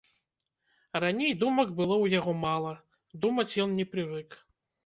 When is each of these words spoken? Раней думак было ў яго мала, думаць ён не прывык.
Раней 1.03 1.33
думак 1.43 1.75
было 1.81 1.95
ў 2.03 2.21
яго 2.21 2.31
мала, 2.47 2.73
думаць 3.27 3.49
ён 3.67 3.77
не 3.83 3.87
прывык. 3.93 4.29